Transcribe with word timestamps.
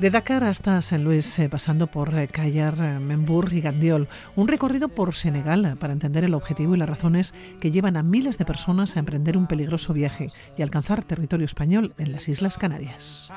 De 0.00 0.10
Dakar 0.10 0.44
hasta 0.44 0.80
San 0.80 1.02
Luis, 1.02 1.40
eh, 1.40 1.48
pasando 1.48 1.88
por 1.88 2.16
eh, 2.16 2.28
Cayar, 2.28 2.74
eh, 2.78 3.00
Membur 3.00 3.52
y 3.52 3.60
Gandiol. 3.60 4.08
Un 4.36 4.46
recorrido 4.46 4.88
por 4.88 5.12
Senegal 5.12 5.76
para 5.80 5.92
entender 5.92 6.22
el 6.22 6.34
objetivo 6.34 6.76
y 6.76 6.78
las 6.78 6.88
razones 6.88 7.34
que 7.60 7.72
llevan 7.72 7.96
a 7.96 8.04
miles 8.04 8.38
de 8.38 8.44
personas 8.44 8.94
a 8.94 9.00
emprender 9.00 9.36
un 9.36 9.48
peligroso 9.48 9.92
viaje 9.92 10.28
y 10.56 10.62
alcanzar 10.62 11.02
territorio 11.02 11.46
español 11.46 11.94
en 11.98 12.12
las 12.12 12.28
Islas 12.28 12.58
Canarias. 12.58 13.28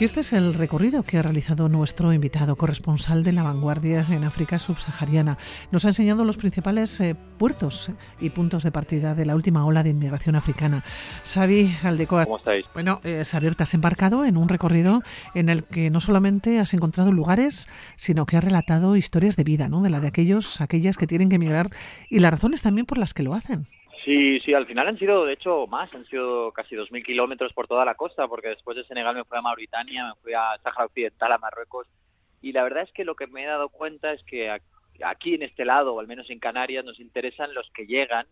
Y 0.00 0.04
este 0.04 0.20
es 0.20 0.32
el 0.32 0.54
recorrido 0.54 1.02
que 1.02 1.18
ha 1.18 1.22
realizado 1.22 1.68
nuestro 1.68 2.12
invitado 2.12 2.54
corresponsal 2.54 3.24
de 3.24 3.32
la 3.32 3.42
vanguardia 3.42 4.06
en 4.08 4.22
África 4.22 4.60
subsahariana. 4.60 5.38
Nos 5.72 5.84
ha 5.84 5.88
enseñado 5.88 6.24
los 6.24 6.36
principales 6.36 7.00
eh, 7.00 7.16
puertos 7.36 7.90
y 8.20 8.30
puntos 8.30 8.62
de 8.62 8.70
partida 8.70 9.16
de 9.16 9.26
la 9.26 9.34
última 9.34 9.66
ola 9.66 9.82
de 9.82 9.90
inmigración 9.90 10.36
africana. 10.36 10.84
Xavi 11.24 11.74
Aldecoa. 11.82 12.26
¿Cómo 12.26 12.36
estáis? 12.36 12.64
Bueno, 12.74 13.00
eh, 13.02 13.24
Xavier, 13.24 13.56
te 13.56 13.64
has 13.64 13.74
embarcado 13.74 14.24
en 14.24 14.36
un 14.36 14.48
recorrido 14.48 15.02
en 15.34 15.48
el 15.48 15.64
que 15.64 15.90
no 15.90 15.98
solamente 16.00 16.60
has 16.60 16.74
encontrado 16.74 17.10
lugares, 17.10 17.66
sino 17.96 18.24
que 18.24 18.36
has 18.36 18.44
relatado 18.44 18.94
historias 18.94 19.34
de 19.34 19.42
vida, 19.42 19.68
¿no? 19.68 19.82
De 19.82 19.90
la 19.90 19.98
de 19.98 20.06
aquellos, 20.06 20.60
aquellas 20.60 20.96
que 20.96 21.08
tienen 21.08 21.28
que 21.28 21.36
emigrar 21.36 21.70
y 22.08 22.20
las 22.20 22.30
razones 22.30 22.62
también 22.62 22.86
por 22.86 22.98
las 22.98 23.14
que 23.14 23.24
lo 23.24 23.34
hacen. 23.34 23.66
Sí, 24.08 24.40
sí, 24.40 24.54
al 24.54 24.64
final 24.64 24.88
han 24.88 24.98
sido, 24.98 25.26
de 25.26 25.34
hecho, 25.34 25.66
más, 25.66 25.92
han 25.92 26.06
sido 26.06 26.50
casi 26.52 26.74
2.000 26.74 27.04
kilómetros 27.04 27.52
por 27.52 27.68
toda 27.68 27.84
la 27.84 27.94
costa, 27.94 28.26
porque 28.26 28.48
después 28.48 28.74
de 28.74 28.84
Senegal 28.84 29.14
me 29.14 29.24
fui 29.24 29.36
a 29.36 29.42
Mauritania, 29.42 30.06
me 30.06 30.14
fui 30.22 30.32
a 30.32 30.56
Sáhara 30.62 30.86
Occidental, 30.86 31.32
a 31.32 31.36
Marruecos, 31.36 31.86
y 32.40 32.52
la 32.52 32.62
verdad 32.62 32.84
es 32.84 32.92
que 32.92 33.04
lo 33.04 33.14
que 33.14 33.26
me 33.26 33.44
he 33.44 33.46
dado 33.46 33.68
cuenta 33.68 34.14
es 34.14 34.22
que 34.22 34.50
aquí 35.04 35.34
en 35.34 35.42
este 35.42 35.66
lado, 35.66 35.92
o 35.92 36.00
al 36.00 36.06
menos 36.06 36.30
en 36.30 36.38
Canarias, 36.38 36.86
nos 36.86 37.00
interesan 37.00 37.52
los 37.52 37.70
que 37.74 37.84
llegan, 37.84 38.26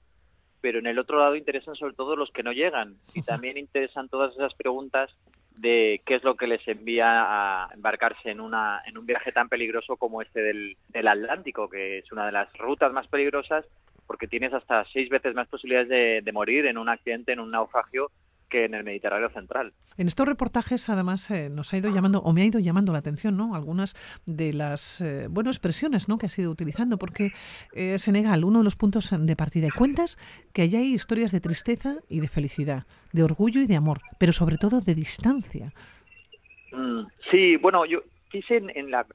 pero 0.62 0.78
en 0.78 0.86
el 0.86 0.98
otro 0.98 1.18
lado 1.18 1.36
interesan 1.36 1.74
sobre 1.74 1.92
todo 1.92 2.16
los 2.16 2.30
que 2.30 2.42
no 2.42 2.52
llegan, 2.52 2.96
y 3.12 3.20
también 3.44 3.58
interesan 3.58 4.08
todas 4.08 4.32
esas 4.32 4.54
preguntas 4.54 5.14
de 5.56 6.02
qué 6.04 6.16
es 6.16 6.24
lo 6.24 6.36
que 6.36 6.46
les 6.46 6.66
envía 6.68 7.06
a 7.08 7.68
embarcarse 7.72 8.30
en, 8.30 8.40
una, 8.40 8.82
en 8.86 8.98
un 8.98 9.06
viaje 9.06 9.32
tan 9.32 9.48
peligroso 9.48 9.96
como 9.96 10.22
este 10.22 10.42
del, 10.42 10.76
del 10.88 11.08
Atlántico, 11.08 11.68
que 11.68 11.98
es 11.98 12.12
una 12.12 12.26
de 12.26 12.32
las 12.32 12.52
rutas 12.58 12.92
más 12.92 13.06
peligrosas 13.08 13.64
porque 14.06 14.28
tienes 14.28 14.52
hasta 14.52 14.84
seis 14.92 15.08
veces 15.08 15.34
más 15.34 15.48
posibilidades 15.48 16.24
de, 16.24 16.32
morir 16.32 16.66
en 16.66 16.78
un 16.78 16.88
accidente, 16.88 17.32
en 17.32 17.40
un 17.40 17.50
naufragio, 17.50 18.10
que 18.56 18.64
en 18.64 18.72
el 18.72 18.84
Mediterráneo 18.84 19.28
central. 19.28 19.74
En 19.98 20.06
estos 20.06 20.26
reportajes, 20.26 20.88
además, 20.88 21.30
eh, 21.30 21.50
nos 21.50 21.74
ha 21.74 21.76
ido 21.76 21.92
llamando, 21.92 22.20
o 22.20 22.32
me 22.32 22.40
ha 22.40 22.46
ido 22.46 22.58
llamando 22.58 22.90
la 22.90 23.00
atención, 23.00 23.36
¿no? 23.36 23.54
Algunas 23.54 23.94
de 24.24 24.54
las, 24.54 25.02
eh, 25.02 25.26
bueno, 25.28 25.50
expresiones, 25.50 26.08
¿no? 26.08 26.16
Que 26.16 26.24
has 26.24 26.38
ido 26.38 26.50
utilizando, 26.50 26.96
porque 26.96 27.32
eh, 27.74 27.98
Senegal, 27.98 28.44
uno 28.44 28.60
de 28.60 28.64
los 28.64 28.74
puntos 28.74 29.10
de 29.12 29.36
partida, 29.36 29.66
y 29.66 29.70
cuentas 29.70 30.16
que 30.54 30.62
allá 30.62 30.78
hay 30.78 30.94
historias 30.94 31.32
de 31.32 31.40
tristeza 31.40 31.96
y 32.08 32.20
de 32.20 32.28
felicidad, 32.28 32.86
de 33.12 33.24
orgullo 33.24 33.60
y 33.60 33.66
de 33.66 33.76
amor, 33.76 34.00
pero 34.18 34.32
sobre 34.32 34.56
todo 34.56 34.80
de 34.80 34.94
distancia. 34.94 35.74
Mm, 36.72 37.02
sí, 37.30 37.56
bueno, 37.56 37.84
yo 37.84 38.04
quise 38.30 38.56
en, 38.56 38.90
la, 38.90 39.06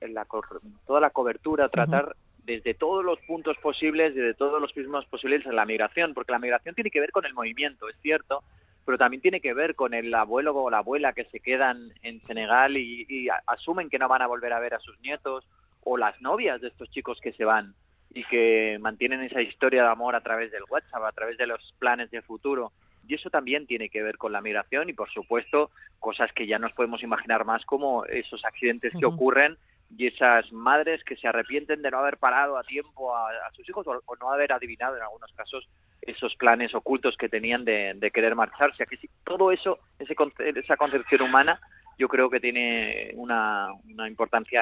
toda 0.85 0.99
la 0.99 1.09
cobertura 1.09 1.67
tratar 1.69 2.15
desde 2.45 2.75
todos 2.75 3.03
los 3.03 3.19
puntos 3.21 3.57
posibles, 3.57 4.13
desde 4.13 4.35
todos 4.35 4.61
los 4.61 4.71
prismas 4.71 5.05
posibles 5.05 5.43
en 5.47 5.55
la 5.55 5.65
migración, 5.65 6.13
porque 6.13 6.31
la 6.31 6.39
migración 6.39 6.75
tiene 6.75 6.91
que 6.91 6.99
ver 6.99 7.11
con 7.11 7.25
el 7.25 7.33
movimiento, 7.33 7.89
es 7.89 7.95
cierto, 8.01 8.43
pero 8.85 8.97
también 8.97 9.21
tiene 9.21 9.41
que 9.41 9.53
ver 9.53 9.75
con 9.75 9.93
el 9.93 10.13
abuelo 10.13 10.55
o 10.55 10.69
la 10.69 10.79
abuela 10.79 11.13
que 11.13 11.25
se 11.25 11.39
quedan 11.39 11.93
en 12.01 12.21
Senegal 12.27 12.77
y, 12.77 13.27
asumen 13.47 13.89
que 13.89 13.99
no 13.99 14.07
van 14.07 14.21
a 14.21 14.27
volver 14.27 14.53
a 14.53 14.59
ver 14.59 14.73
a 14.73 14.79
sus 14.79 14.99
nietos, 15.01 15.45
o 15.83 15.97
las 15.97 16.19
novias 16.21 16.61
de 16.61 16.67
estos 16.67 16.89
chicos 16.91 17.19
que 17.21 17.33
se 17.33 17.45
van 17.45 17.73
y 18.13 18.23
que 18.25 18.77
mantienen 18.79 19.21
esa 19.21 19.41
historia 19.41 19.83
de 19.83 19.89
amor 19.89 20.15
a 20.15 20.21
través 20.21 20.51
del 20.51 20.63
WhatsApp, 20.69 21.03
a 21.03 21.11
través 21.11 21.37
de 21.37 21.47
los 21.47 21.73
planes 21.79 22.11
de 22.11 22.21
futuro. 22.21 22.71
Y 23.07 23.15
eso 23.15 23.29
también 23.29 23.65
tiene 23.65 23.89
que 23.89 24.03
ver 24.03 24.17
con 24.17 24.31
la 24.31 24.41
migración 24.41 24.89
y, 24.89 24.93
por 24.93 25.09
supuesto, 25.09 25.71
cosas 25.99 26.31
que 26.33 26.45
ya 26.45 26.59
nos 26.59 26.73
podemos 26.73 27.01
imaginar 27.01 27.45
más 27.45 27.65
como 27.65 28.05
esos 28.05 28.43
accidentes 28.45 28.93
que 28.99 29.05
ocurren 29.05 29.57
y 29.97 30.07
esas 30.07 30.51
madres 30.51 31.03
que 31.03 31.15
se 31.15 31.27
arrepienten 31.27 31.81
de 31.81 31.91
no 31.91 31.99
haber 31.99 32.17
parado 32.17 32.57
a 32.57 32.63
tiempo 32.63 33.15
a, 33.15 33.29
sus 33.53 33.67
hijos 33.67 33.85
o, 33.87 34.15
no 34.19 34.31
haber 34.31 34.53
adivinado 34.53 34.95
en 34.95 35.03
algunos 35.03 35.31
casos 35.33 35.67
esos 36.01 36.35
planes 36.35 36.73
ocultos 36.73 37.15
que 37.17 37.29
tenían 37.29 37.65
de, 37.65 38.11
querer 38.13 38.35
marcharse. 38.35 38.85
Que 38.85 38.97
todo 39.23 39.51
eso, 39.51 39.79
ese, 39.99 40.15
esa 40.55 40.77
concepción 40.77 41.21
humana, 41.21 41.59
yo 41.97 42.07
creo 42.07 42.29
que 42.29 42.39
tiene 42.39 43.11
una, 43.15 43.67
una 43.89 44.07
importancia 44.07 44.61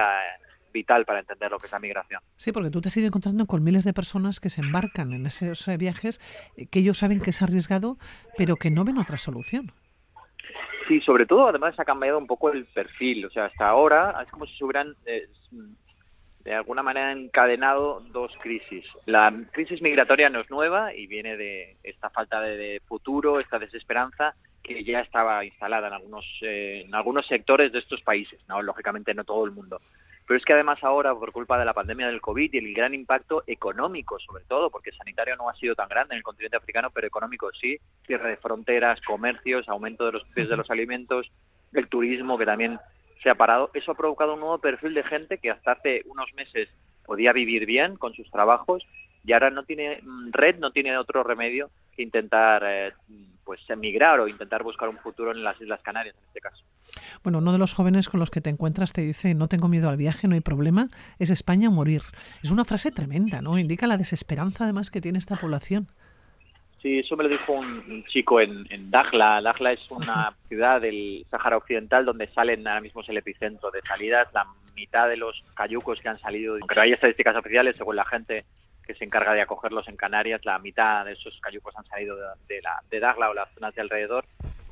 vital 0.72 1.06
para 1.06 1.20
entender 1.20 1.52
lo 1.52 1.58
que 1.58 1.68
es 1.68 1.72
la 1.72 1.80
migración. 1.80 2.22
Sí, 2.38 2.52
porque 2.52 2.70
tú 2.70 2.82
te 2.82 2.90
has 2.90 2.98
ido 2.98 3.08
encontrando 3.08 3.46
con 3.46 3.64
miles 3.64 3.84
de 3.84 3.94
personas 3.94 4.40
que 4.40 4.50
se 4.50 4.62
embarcan 4.62 5.14
en 5.14 5.26
esos 5.26 5.66
viajes, 5.78 6.22
eh, 6.58 6.68
que 6.68 6.80
ellos 6.80 6.98
saben 6.98 7.22
que 7.22 7.32
es 7.32 7.42
arriesgado, 7.42 7.98
pero 8.38 8.56
que 8.56 8.72
no 8.72 8.84
ven 8.84 8.98
otra 8.98 9.18
solución. 9.18 9.72
Sí, 10.88 11.02
sobre 11.02 11.26
todo 11.26 11.48
además 11.48 11.80
ha 11.80 11.86
cambiado 11.86 12.18
un 12.18 12.26
poco 12.26 12.52
el 12.52 12.66
perfil, 12.66 13.26
o 13.26 13.30
sea, 13.30 13.46
hasta 13.46 13.68
ahora 13.68 14.16
es 14.24 14.32
como 14.32 14.48
si 14.48 14.58
se 14.58 14.64
hubieran 14.64 14.96
eh, 15.06 15.28
de 16.44 16.54
alguna 16.54 16.84
manera 16.84 17.12
encadenado 17.12 18.02
dos 18.12 18.32
crisis. 18.42 18.86
La 19.06 19.34
crisis 19.52 19.82
migratoria 19.82 20.30
no 20.30 20.40
es 20.40 20.50
nueva 20.50 20.94
y 20.94 21.08
viene 21.08 21.38
de 21.38 21.78
esta 21.84 22.10
falta 22.10 22.42
de, 22.42 22.82
futuro, 22.88 23.40
esta 23.40 23.60
desesperanza 23.60 24.36
que 24.64 24.84
ya 24.84 25.02
estaba 25.02 25.44
instalada 25.44 25.88
en 25.88 25.94
algunos 25.94 26.26
eh, 26.42 26.84
en 26.86 26.94
algunos 26.94 27.28
sectores 27.28 27.72
de 27.72 27.80
estos 27.80 28.02
países, 28.02 28.40
no 28.48 28.62
lógicamente 28.62 29.14
no 29.14 29.24
todo 29.24 29.46
el 29.46 29.52
mundo. 29.52 29.82
Pero 30.30 30.38
es 30.38 30.46
que 30.46 30.54
además 30.54 30.84
ahora, 30.84 31.16
por 31.16 31.32
culpa 31.32 31.58
de 31.58 31.66
la 31.66 31.74
pandemia 31.74 32.06
del 32.06 32.22
COVID 32.22 32.54
y 32.54 32.58
el 32.60 32.74
gran 32.76 32.94
impacto 32.94 33.44
económico, 33.48 34.20
sobre 34.20 34.44
todo, 34.44 34.70
porque 34.70 34.92
sanitario 34.92 35.36
no 35.36 35.50
ha 35.50 35.56
sido 35.56 35.74
tan 35.74 35.90
grande 35.90 36.14
en 36.14 36.18
el 36.18 36.24
continente 36.24 36.56
africano, 36.56 36.92
pero 36.92 37.08
económico 37.08 37.50
sí, 37.60 37.80
cierre 38.06 38.30
de 38.30 38.38
fronteras, 38.38 39.02
comercios, 39.02 39.68
aumento 39.68 40.06
de 40.06 40.12
los 40.12 40.24
precios 40.26 40.50
de 40.50 40.58
los 40.58 40.70
alimentos, 40.70 41.32
el 41.74 41.88
turismo 41.88 42.38
que 42.38 42.46
también 42.46 42.80
se 43.22 43.30
ha 43.30 43.36
parado, 43.36 43.70
eso 43.74 43.92
ha 43.92 43.96
provocado 43.96 44.34
un 44.34 44.40
nuevo 44.40 44.60
perfil 44.60 44.94
de 44.94 45.04
gente 45.04 45.38
que 45.38 45.52
hasta 45.52 45.74
hace 45.74 46.04
unos 46.06 46.34
meses 46.34 46.70
podía 47.06 47.34
vivir 47.34 47.66
bien 47.66 47.98
con 47.98 48.14
sus 48.14 48.30
trabajos 48.32 48.84
y 49.26 49.34
ahora 49.34 49.50
no 49.50 49.64
tiene 49.64 50.00
mm, 50.02 50.32
red, 50.32 50.60
no 50.60 50.72
tiene 50.72 50.98
otro 50.98 51.24
remedio 51.24 51.70
que 51.96 52.04
intentar 52.04 52.64
eh, 52.66 52.94
pues 53.44 53.60
emigrar 53.70 54.20
o 54.20 54.28
intentar 54.28 54.64
buscar 54.64 54.90
un 54.90 54.98
futuro 54.98 55.32
en 55.32 55.44
las 55.44 55.60
Islas 55.60 55.82
Canarias 55.82 56.16
en 56.16 56.24
este 56.28 56.40
caso. 56.40 56.64
Bueno, 57.24 57.40
uno 57.40 57.52
de 57.52 57.58
los 57.58 57.74
jóvenes 57.74 58.10
con 58.10 58.20
los 58.20 58.32
que 58.32 58.42
te 58.42 58.50
encuentras 58.50 58.94
te 58.94 59.02
dice, 59.02 59.34
no 59.34 59.48
tengo 59.48 59.68
miedo 59.68 59.90
al 59.90 59.98
viaje, 59.98 60.28
no 60.28 60.36
hay 60.36 60.42
problema, 60.42 60.90
es 61.20 61.30
España 61.30 61.70
morir. 61.70 62.02
Es 62.42 62.52
una 62.52 62.66
frase 62.66 62.92
tremenda, 62.92 63.42
¿no? 63.42 63.58
Indica 63.58 63.88
la 63.88 63.98
desesperanza 63.98 64.64
además 64.64 64.92
que 64.92 65.02
tiene 65.02 65.18
esta 65.18 65.36
población. 65.36 65.88
Sí, 66.82 67.00
eso 67.00 67.18
me 67.18 67.24
lo 67.24 67.30
dijo 67.30 67.52
un, 67.54 68.06
chico 68.08 68.40
en, 68.40 68.66
en 68.70 68.90
Dakhla. 68.90 69.42
Dakhla 69.42 69.74
es 69.74 69.92
una 69.92 70.34
ciudad 70.48 70.80
del 70.80 71.26
Sáhara 71.30 71.58
Occidental 71.58 72.06
donde 72.06 72.28
salen, 72.28 72.66
ahora 72.68 72.82
mismo 72.82 73.02
es 73.02 73.10
el 73.10 73.18
epicentro 73.18 73.70
de 73.72 73.82
salidas, 73.82 74.28
la 74.34 74.46
mitad 74.76 75.10
de 75.10 75.18
los 75.18 75.44
cayucos 75.56 76.00
que 76.00 76.08
han 76.08 76.20
salido, 76.20 76.58
pero 76.68 76.82
hay 76.82 76.94
estadísticas 76.94 77.36
oficiales, 77.36 77.76
según 77.76 77.98
la 77.98 78.06
gente 78.06 78.46
que 78.88 78.96
se 78.96 79.04
encarga 79.04 79.34
de 79.34 79.42
acogerlos 79.42 79.88
en 79.90 79.98
Canarias, 79.98 80.46
la 80.46 80.58
mitad 80.58 81.06
de 81.06 81.12
esos 81.12 81.38
cayucos 81.42 81.76
han 81.78 81.86
salido 81.86 82.16
de, 82.16 82.24
de, 82.48 82.62
la, 82.62 82.82
de 82.90 83.00
Dakhla 83.00 83.30
o 83.30 83.34
las 83.34 83.54
zonas 83.54 83.76
de 83.76 83.82
alrededor 83.82 84.26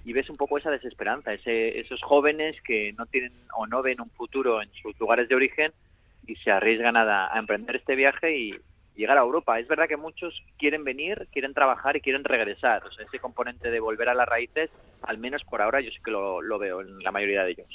y 0.06 0.14
ves 0.14 0.30
un 0.30 0.38
poco 0.38 0.58
esa 0.58 0.72
desesperanza, 0.72 1.34
ese, 1.34 1.78
esos 1.80 2.02
jóvenes 2.02 2.56
que 2.62 2.94
no 2.94 3.06
tienen 3.06 3.34
o 3.54 3.68
no 3.68 3.82
ven 3.82 4.00
un 4.00 4.10
futuro 4.12 4.62
en 4.62 4.72
sus 4.82 4.98
lugares 4.98 5.28
de 5.28 5.36
origen 5.36 5.74
y 6.26 6.36
se 6.38 6.52
arriesgan 6.52 6.96
a, 6.96 7.28
a 7.32 7.38
emprender 7.38 7.76
este 7.76 7.96
viaje 7.96 8.38
y, 8.38 8.56
llegar 8.98 9.18
a 9.18 9.22
Europa. 9.22 9.60
Es 9.60 9.68
verdad 9.68 9.88
que 9.88 9.96
muchos 9.96 10.34
quieren 10.58 10.84
venir, 10.84 11.28
quieren 11.32 11.54
trabajar 11.54 11.96
y 11.96 12.02
quieren 12.02 12.24
regresar. 12.24 12.84
O 12.86 12.92
sea, 12.92 13.06
ese 13.06 13.20
componente 13.20 13.72
de 13.72 13.80
volver 13.80 14.10
a 14.10 14.16
las 14.16 14.28
raíces, 14.28 14.70
al 15.04 15.18
menos 15.18 15.44
por 15.44 15.62
ahora, 15.62 15.82
yo 15.82 15.92
sí 15.92 15.98
que 16.04 16.12
lo, 16.12 16.60
veo 16.60 16.82
en 16.82 17.00
la 17.00 17.12
mayoría 17.12 17.44
de 17.44 17.52
ellos. 17.52 17.68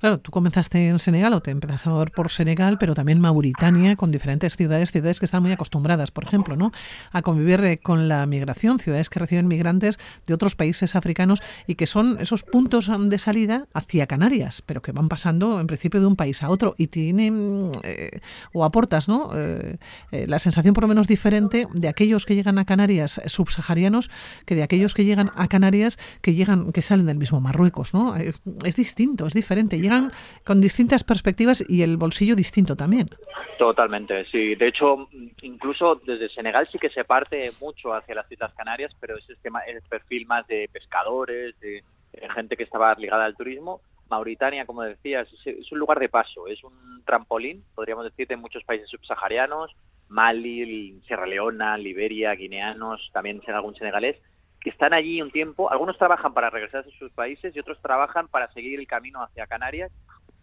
Claro, 0.00 0.18
tú 0.18 0.30
comenzaste 0.30 0.88
en 0.88 0.98
Senegal 0.98 1.32
o 1.32 1.40
te 1.40 1.50
empezaste 1.50 1.88
a 1.88 1.92
mover 1.92 2.10
por 2.10 2.30
Senegal, 2.30 2.78
pero 2.78 2.94
también 2.94 3.20
Mauritania, 3.20 3.96
con 3.96 4.10
diferentes 4.10 4.56
ciudades, 4.56 4.92
ciudades 4.92 5.18
que 5.18 5.24
están 5.24 5.42
muy 5.42 5.52
acostumbradas, 5.52 6.10
por 6.10 6.24
ejemplo, 6.24 6.56
¿no? 6.56 6.72
a 7.12 7.22
convivir 7.22 7.64
eh, 7.64 7.78
con 7.78 8.08
la 8.08 8.26
migración, 8.26 8.78
ciudades 8.78 9.10
que 9.10 9.18
reciben 9.18 9.48
migrantes 9.48 9.98
de 10.26 10.34
otros 10.34 10.56
países 10.56 10.94
africanos 10.94 11.42
y 11.66 11.74
que 11.74 11.86
son 11.86 12.18
esos 12.20 12.42
puntos 12.42 12.90
de 13.08 13.18
salida 13.18 13.66
hacia 13.74 14.06
Canarias, 14.06 14.62
pero 14.64 14.82
que 14.82 14.92
van 14.92 15.08
pasando 15.08 15.60
en 15.60 15.66
principio 15.66 16.00
de 16.00 16.06
un 16.06 16.16
país 16.16 16.42
a 16.42 16.50
otro 16.50 16.74
y 16.78 16.88
tienen 16.88 17.70
eh, 17.82 18.20
o 18.52 18.64
aportas 18.64 19.08
¿no? 19.08 19.30
Eh, 19.34 19.78
la 20.10 20.38
sensación 20.38 20.74
por 20.74 20.84
lo 20.84 20.88
menos 20.88 21.06
diferente 21.06 21.66
de 21.72 21.88
aquellos 21.88 22.26
que 22.26 22.34
llegan 22.34 22.58
a 22.58 22.64
Canarias 22.64 23.20
subsaharianos 23.26 24.10
que 24.44 24.54
de 24.54 24.62
aquellos 24.62 24.94
que 24.94 25.04
llegan 25.04 25.30
a 25.36 25.48
Canarias 25.48 25.98
que 26.20 26.34
llegan 26.34 26.57
que 26.72 26.82
salen 26.82 27.06
del 27.06 27.18
mismo 27.18 27.40
Marruecos, 27.40 27.94
¿no? 27.94 28.16
Es, 28.16 28.76
distinto, 28.76 29.26
es 29.26 29.34
diferente, 29.34 29.78
llegan 29.80 30.12
con 30.44 30.60
distintas 30.60 31.04
perspectivas 31.04 31.64
y 31.68 31.82
el 31.82 31.96
bolsillo 31.96 32.34
distinto 32.34 32.76
también. 32.76 33.10
Totalmente, 33.58 34.24
sí. 34.26 34.54
De 34.54 34.68
hecho, 34.68 35.08
incluso 35.42 36.00
desde 36.06 36.28
Senegal 36.28 36.68
sí 36.70 36.78
que 36.78 36.90
se 36.90 37.04
parte 37.04 37.50
mucho 37.60 37.94
hacia 37.94 38.14
las 38.14 38.30
Islas 38.30 38.52
Canarias, 38.54 38.92
pero 39.00 39.16
es 39.16 39.28
este 39.28 39.48
el 39.68 39.82
perfil 39.88 40.26
más 40.26 40.46
de 40.46 40.68
pescadores, 40.72 41.58
de 41.60 41.82
gente 42.34 42.56
que 42.56 42.64
estaba 42.64 42.94
ligada 42.94 43.24
al 43.24 43.36
turismo 43.36 43.80
Mauritania, 44.08 44.66
como 44.66 44.82
decías, 44.82 45.28
es, 45.44 45.72
un 45.72 45.78
lugar 45.78 45.98
de 45.98 46.08
paso, 46.08 46.48
es 46.48 46.62
un 46.64 47.02
trampolín, 47.04 47.64
podríamos 47.74 48.04
decir, 48.04 48.26
de 48.26 48.36
muchos 48.36 48.64
países 48.64 48.88
subsaharianos, 48.88 49.74
Mali, 50.08 51.00
Sierra 51.06 51.26
Leona, 51.26 51.76
Liberia, 51.76 52.34
guineanos, 52.34 53.10
también 53.12 53.42
algún 53.48 53.74
senegalés, 53.74 54.16
que 54.60 54.70
están 54.70 54.92
allí 54.92 55.22
un 55.22 55.30
tiempo. 55.30 55.70
Algunos 55.70 55.98
trabajan 55.98 56.34
para 56.34 56.50
regresarse 56.50 56.90
a 56.90 56.98
sus 56.98 57.12
países 57.12 57.54
y 57.54 57.60
otros 57.60 57.80
trabajan 57.80 58.28
para 58.28 58.52
seguir 58.52 58.78
el 58.78 58.86
camino 58.86 59.22
hacia 59.22 59.46
Canarias. 59.46 59.92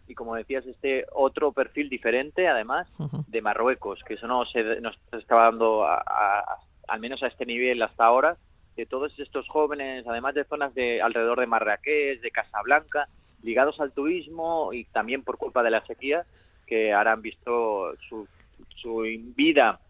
Y 0.08 0.14
como 0.14 0.36
decías, 0.36 0.64
este 0.66 1.04
otro 1.12 1.52
perfil 1.52 1.88
diferente, 1.88 2.46
además, 2.46 2.88
de 3.26 3.42
Marruecos, 3.42 4.02
que 4.04 4.14
eso 4.14 4.28
no 4.28 4.46
se 4.46 4.80
nos 4.80 4.96
estaba 5.12 5.44
dando, 5.44 5.84
al 5.84 7.00
menos 7.00 7.22
a 7.22 7.26
este 7.26 7.44
nivel 7.44 7.82
hasta 7.82 8.04
ahora, 8.04 8.36
de 8.76 8.86
todos 8.86 9.18
estos 9.18 9.48
jóvenes, 9.48 10.06
además 10.06 10.34
de 10.34 10.44
zonas 10.44 10.74
de 10.74 11.02
alrededor 11.02 11.40
de 11.40 11.46
Marrakech, 11.46 12.20
de 12.20 12.30
Casablanca, 12.30 13.08
ligados 13.42 13.80
al 13.80 13.92
turismo 13.92 14.72
y 14.72 14.84
también 14.84 15.24
por 15.24 15.38
culpa 15.38 15.62
de 15.62 15.70
la 15.70 15.84
sequía, 15.86 16.24
que 16.66 16.92
ahora 16.92 17.12
han 17.12 17.22
visto 17.22 17.94
su, 18.08 18.28
su 18.76 19.02
vida 19.34 19.80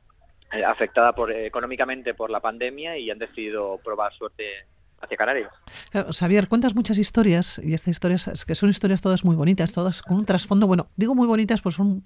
eh, 0.53 0.65
afectada 0.65 1.13
por, 1.13 1.33
económicamente 1.33 2.15
por 2.15 2.31
la 2.31 2.41
pandemia 2.41 2.97
y 2.99 3.11
han 3.11 3.19
decidido 3.19 3.79
probar 3.83 4.13
suerte 4.15 4.67
hacia 5.01 5.17
Canarias. 5.17 5.53
Claro, 5.91 6.09
Xavier, 6.13 6.49
cuentas 6.49 6.75
muchas 6.75 6.99
historias 6.99 7.61
y 7.63 7.75
estas 7.75 7.89
historias 7.89 8.45
que 8.47 8.55
son 8.55 8.71
historias 8.71 9.01
todas 9.01 9.25
muy 9.25 9.37
bonitas, 9.37 9.73
todas 9.73 10.03
con 10.03 10.19
un 10.19 10.25
trasfondo, 10.25 10.67
bueno, 10.67 10.89
digo 10.97 11.15
muy 11.15 11.27
bonitas, 11.27 11.61
pues 11.61 11.75
son, 11.75 12.03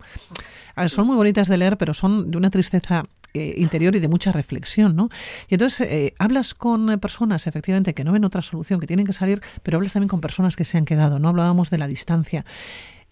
son 0.88 1.06
muy 1.06 1.16
bonitas 1.16 1.48
de 1.48 1.56
leer, 1.56 1.76
pero 1.76 1.94
son 1.94 2.30
de 2.30 2.36
una 2.36 2.50
tristeza 2.50 3.04
eh, 3.32 3.54
interior 3.58 3.94
y 3.94 4.00
de 4.00 4.08
mucha 4.08 4.32
reflexión, 4.32 4.96
¿no? 4.96 5.08
Y 5.48 5.54
entonces 5.54 5.86
eh, 5.88 6.14
hablas 6.18 6.54
con 6.54 6.98
personas, 6.98 7.46
efectivamente, 7.46 7.94
que 7.94 8.04
no 8.04 8.12
ven 8.12 8.24
otra 8.24 8.42
solución, 8.42 8.80
que 8.80 8.86
tienen 8.86 9.06
que 9.06 9.12
salir, 9.12 9.40
pero 9.62 9.76
hablas 9.76 9.92
también 9.92 10.08
con 10.08 10.20
personas 10.20 10.56
que 10.56 10.64
se 10.64 10.78
han 10.78 10.84
quedado, 10.84 11.18
¿no? 11.18 11.28
Hablábamos 11.28 11.70
de 11.70 11.78
la 11.78 11.86
distancia. 11.86 12.44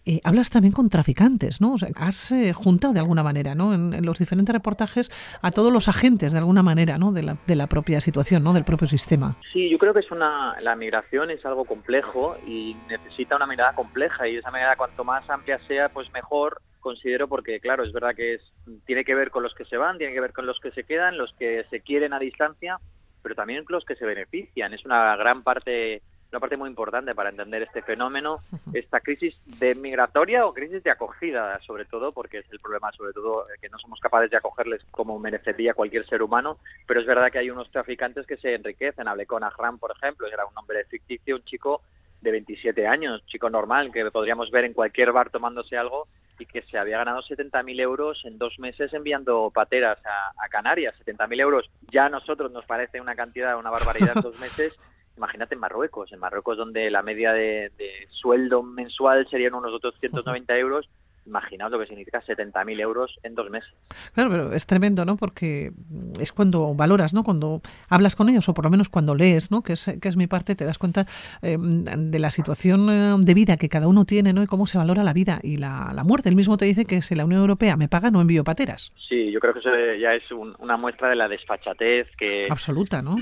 Eh, 0.05 0.21
hablas 0.25 0.50
también 0.50 0.73
con 0.73 0.89
traficantes, 0.89 1.61
¿no? 1.61 1.75
O 1.75 1.79
sea, 1.79 1.91
has 1.97 2.33
juntado 2.55 2.95
de 2.95 3.00
alguna 3.00 3.23
manera, 3.23 3.55
¿no? 3.55 3.75
En, 3.75 4.05
los 4.05 4.19
diferentes 4.19 4.53
reportajes 4.53 5.11
a 5.43 5.50
todos 5.50 5.73
los 5.73 5.89
agentes 5.89 6.33
de 6.33 6.39
alguna 6.39 6.62
manera, 6.62 6.99
¿no? 6.99 7.12
De 7.12 7.23
la, 7.23 7.37
de 7.47 7.56
la 7.56 7.67
propia 7.67 8.00
situación, 8.00 8.43
¿no? 8.43 8.53
Del 8.53 8.65
propio 8.65 8.87
sistema. 8.87 9.37
Sí, 9.53 9.69
yo 9.69 9.79
creo 9.79 9.93
que 9.93 10.00
es 10.00 10.11
una 10.11 10.59
la 10.61 10.77
migración 10.77 11.31
es 11.31 11.45
algo 11.45 11.65
complejo 11.65 12.37
y 12.47 12.77
necesita 12.89 13.37
una 13.37 13.47
mirada 13.47 13.75
compleja 13.75 14.27
y 14.29 14.37
esa 14.37 14.50
mirada 14.50 14.77
cuanto 14.77 15.05
más 15.05 15.29
amplia 15.29 15.59
sea, 15.67 15.89
pues 15.89 16.11
mejor 16.12 16.62
considero 16.81 17.29
porque 17.29 17.61
claro 17.61 17.85
es 17.85 17.93
verdad 17.93 18.15
que 18.15 18.35
es 18.35 18.43
tiene 18.87 19.05
que 19.05 19.15
ver 19.15 19.31
con 19.31 19.43
los 19.43 19.55
que 19.55 19.65
se 19.65 19.77
van 19.77 19.99
tiene 19.99 20.15
que 20.15 20.21
ver 20.21 20.33
con 20.33 20.47
los 20.47 20.61
que 20.61 20.71
se 20.71 20.85
quedan 20.85 21.19
los 21.19 21.33
que 21.35 21.65
se 21.71 21.81
quieren 21.81 22.12
a 22.12 22.19
distancia 22.19 22.79
pero 23.23 23.35
también 23.35 23.65
los 23.69 23.85
que 23.85 23.97
se 23.97 24.06
benefician 24.06 24.73
es 24.73 24.85
una 24.85 25.17
gran 25.17 25.43
parte 25.43 26.03
una 26.31 26.41
parte 26.41 26.57
muy 26.57 26.69
importante 26.69 27.15
para 27.15 27.31
entender 27.31 27.63
este 27.63 27.83
fenómeno 27.83 28.41
esta 28.73 29.01
crisis 29.01 29.35
de 29.47 29.75
migratoria 29.75 30.47
o 30.47 30.53
crisis 30.53 30.83
de 30.83 30.91
acogida 30.91 31.61
sobre 31.67 31.85
todo 31.85 32.13
porque 32.13 32.39
es 32.39 32.47
el 32.51 32.61
problema 32.61 32.93
sobre 32.93 33.13
todo 33.13 33.49
eh, 33.49 33.55
que 33.61 33.69
no 33.69 33.79
somos 33.79 34.01
capaces 34.01 34.31
de 34.31 34.37
acogerles 34.37 34.83
como 34.91 35.19
merecería 35.19 35.75
cualquier 35.75 36.07
ser 36.07 36.23
humano 36.23 36.59
pero 36.87 37.01
es 37.01 37.07
verdad 37.07 37.31
que 37.31 37.39
hay 37.39 37.51
unos 37.51 37.71
traficantes 37.71 38.27
que 38.27 38.37
se 38.37 38.55
enriquecen 38.55 39.09
hablé 39.09 39.27
con 39.27 39.43
Ahram 39.43 39.79
por 39.79 39.93
ejemplo 39.93 40.27
era 40.27 40.45
un 40.45 40.57
hombre 40.57 40.85
ficticio 40.85 41.37
un 41.37 41.45
chico 41.45 41.83
de 42.21 42.31
27 42.33 42.87
años, 42.87 43.25
chico 43.27 43.49
normal, 43.49 43.93
que 43.93 44.11
podríamos 44.11 44.51
ver 44.51 44.65
en 44.65 44.73
cualquier 44.73 45.13
bar 45.13 45.31
tomándose 45.31 45.77
algo 45.77 46.09
y 46.39 46.47
que 46.47 46.63
se 46.63 46.79
había 46.79 46.99
ganado 46.99 47.21
70.000 47.23 47.81
euros 47.81 48.25
en 48.25 48.39
dos 48.39 48.59
meses 48.59 48.93
enviando 48.93 49.51
pateras 49.51 49.99
a, 50.05 50.33
a 50.45 50.49
Canarias. 50.49 50.95
70.000 51.05 51.41
euros 51.41 51.71
ya 51.91 52.07
a 52.07 52.09
nosotros 52.09 52.53
nos 52.53 52.65
parece 52.65 53.01
una 53.01 53.15
cantidad, 53.15 53.59
una 53.59 53.71
barbaridad 53.71 54.17
en 54.17 54.23
dos 54.23 54.39
meses. 54.41 54.75
Imagínate 55.19 55.55
en 55.55 55.61
Marruecos, 55.61 56.12
en 56.12 56.20
Marruecos 56.20 56.56
donde 56.56 56.91
la 56.91 57.03
media 57.03 57.32
de, 57.32 57.73
de 57.76 58.09
sueldo 58.11 58.62
mensual 58.62 59.29
serían 59.29 59.55
unos 59.55 59.75
otros 59.75 59.94
190 59.99 60.56
euros 60.56 60.88
imaginaos 61.29 61.71
lo 61.71 61.79
que 61.79 61.87
significa 61.87 62.23
70.000 62.23 62.81
euros 62.81 63.19
en 63.23 63.35
dos 63.35 63.51
meses. 63.51 63.71
Claro, 64.15 64.31
pero 64.31 64.53
es 64.53 64.67
tremendo, 64.67 65.05
¿no? 65.05 65.17
Porque 65.17 65.73
es 66.19 66.33
cuando 66.33 66.75
valoras, 66.75 67.15
¿no? 67.15 67.23
Cuando 67.23 67.63
hablas 67.89 68.17
con 68.17 68.29
ellos, 68.29 68.49
o 68.49 68.55
por 68.55 68.65
lo 68.65 68.71
menos 68.71 68.89
cuando 68.89 69.15
lees, 69.15 69.51
¿no? 69.51 69.63
Que 69.63 69.75
es, 69.75 69.91
que 70.01 70.09
es 70.09 70.17
mi 70.17 70.27
parte, 70.27 70.55
te 70.55 70.65
das 70.65 70.79
cuenta 70.79 71.07
eh, 71.43 71.57
de 71.59 72.19
la 72.19 72.31
situación 72.31 72.89
eh, 72.91 73.15
de 73.19 73.35
vida 73.35 73.57
que 73.57 73.69
cada 73.69 73.87
uno 73.87 74.05
tiene, 74.05 74.33
¿no? 74.33 74.43
Y 74.43 74.47
cómo 74.47 74.67
se 74.67 74.79
valora 74.79 75.05
la 75.05 75.13
vida 75.13 75.41
y 75.43 75.57
la, 75.57 75.93
muerte. 76.05 76.29
Él 76.29 76.37
mismo 76.37 76.57
te 76.57 76.65
dice 76.65 76.85
que 76.85 77.03
si 77.03 77.15
la 77.15 77.25
Unión 77.25 77.41
Europea 77.41 77.77
me 77.77 77.89
paga, 77.89 78.11
no 78.11 78.21
envío 78.21 78.45
pateras. 78.45 78.93
Sí, 78.97 79.31
yo 79.31 79.41
creo 79.41 79.53
que 79.53 79.61
eso 79.61 79.71
ya 80.01 80.15
es 80.15 80.31
una 80.31 80.77
muestra 80.77 81.09
de 81.09 81.17
la 81.17 81.29
desfachatez 81.29 82.11
que... 82.17 82.47
Absoluta, 82.51 83.03
¿no? 83.03 83.17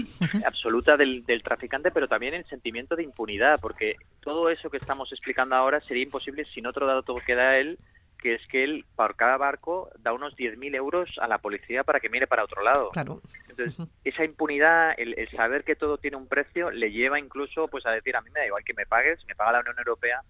Absoluta 0.47 0.97
del, 0.97 1.25
del 1.25 1.43
traficante, 1.43 1.91
pero 1.91 2.06
también 2.06 2.35
el 2.35 2.44
sentimiento 2.44 2.94
de 2.94 3.02
impunidad, 3.02 3.59
porque 3.61 3.97
todo 4.20 4.50
eso 4.50 4.70
que 4.70 4.76
estamos 4.76 5.11
explicando 5.12 5.56
ahora 5.56 5.81
sería 5.81 6.02
imposible 6.05 6.44
sin 6.55 6.67
otro 6.67 6.87
dato 6.87 7.17
que 7.26 7.35
da 7.35 7.59
él, 7.59 7.79
que 8.16 8.34
es 8.34 8.46
que 8.48 8.64
él 8.64 8.84
por 8.94 9.16
cada 9.16 9.36
barco 9.36 9.90
da 9.98 10.12
unos 10.12 10.36
10.000 10.36 10.74
euros 10.74 11.10
a 11.20 11.28
la 11.28 11.38
policía 11.38 11.84
para 11.84 12.00
que 12.00 12.08
mire 12.08 12.26
para 12.26 12.44
otro 12.44 12.62
lado. 12.62 12.90
Claro. 12.90 13.20
Entonces, 13.48 13.86
esa 14.04 14.24
impunidad, 14.24 14.94
el, 14.98 15.28
saber 15.30 15.64
que 15.64 15.76
todo 15.76 15.98
tiene 15.98 16.16
un 16.16 16.28
precio, 16.28 16.70
le 16.70 16.90
lleva 16.90 17.18
incluso 17.18 17.68
pues 17.68 17.86
a 17.86 17.90
decir, 17.90 18.16
a 18.16 18.20
mí 18.20 18.30
me 18.30 18.40
da 18.40 18.46
igual 18.46 18.64
que 18.64 18.74
me 18.74 18.86
pagues, 18.86 19.24
me 19.26 19.34
paga 19.34 19.52
la 19.52 19.60
Unión 19.60 19.78
Europea, 19.78 20.20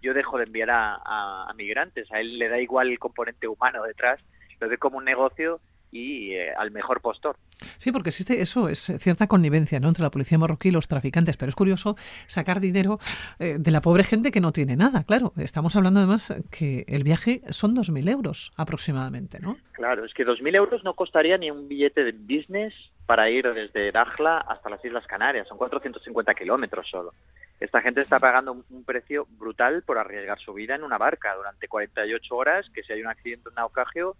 yo 0.00 0.14
dejo 0.14 0.36
de 0.38 0.44
enviar 0.44 0.70
a, 0.72 1.52
migrantes. 1.56 2.10
A 2.10 2.20
él 2.20 2.38
le 2.38 2.48
da 2.48 2.58
igual 2.58 2.88
el 2.88 2.98
componente 2.98 3.46
humano 3.46 3.84
detrás, 3.84 4.20
lo 4.60 4.68
ve 4.68 4.78
como 4.78 4.98
un 4.98 5.04
negocio 5.04 5.60
y 5.92 6.32
eh, 6.32 6.52
al 6.56 6.70
mejor 6.70 7.00
postor. 7.00 7.36
Sí, 7.76 7.92
porque 7.92 8.08
existe 8.08 8.40
eso, 8.40 8.68
es 8.68 8.92
cierta 8.98 9.26
connivencia 9.28 9.78
¿no? 9.78 9.88
entre 9.88 10.02
la 10.02 10.10
policía 10.10 10.38
marroquí 10.38 10.68
y 10.68 10.72
los 10.72 10.88
traficantes, 10.88 11.36
pero 11.36 11.50
es 11.50 11.54
curioso 11.54 11.96
sacar 12.26 12.60
dinero 12.60 12.98
eh, 13.38 13.56
de 13.58 13.70
la 13.70 13.82
pobre 13.82 14.02
gente 14.02 14.32
que 14.32 14.40
no 14.40 14.52
tiene 14.52 14.74
nada, 14.74 15.04
claro. 15.04 15.32
Estamos 15.36 15.76
hablando 15.76 16.00
además 16.00 16.34
que 16.50 16.84
el 16.88 17.04
viaje 17.04 17.42
son 17.50 17.76
2.000 17.76 18.08
euros 18.10 18.50
aproximadamente, 18.56 19.38
¿no? 19.38 19.58
Claro, 19.72 20.04
es 20.04 20.14
que 20.14 20.26
2.000 20.26 20.56
euros 20.56 20.82
no 20.82 20.94
costaría 20.94 21.36
ni 21.36 21.50
un 21.50 21.68
billete 21.68 22.04
de 22.04 22.12
business 22.12 22.74
para 23.04 23.28
ir 23.28 23.52
desde 23.52 23.92
Dajla 23.92 24.38
hasta 24.38 24.70
las 24.70 24.82
Islas 24.84 25.06
Canarias, 25.06 25.46
son 25.46 25.58
450 25.58 26.34
kilómetros 26.34 26.88
solo. 26.88 27.12
Esta 27.60 27.80
gente 27.80 28.00
está 28.00 28.18
pagando 28.18 28.64
un 28.70 28.84
precio 28.84 29.26
brutal 29.38 29.82
por 29.82 29.98
arriesgar 29.98 30.40
su 30.40 30.52
vida 30.52 30.74
en 30.74 30.82
una 30.82 30.98
barca 30.98 31.34
durante 31.36 31.68
48 31.68 32.34
horas, 32.34 32.68
que 32.70 32.82
si 32.82 32.92
hay 32.92 33.02
un 33.02 33.08
accidente 33.08 33.50
un 33.50 33.54
naufragio, 33.54 34.16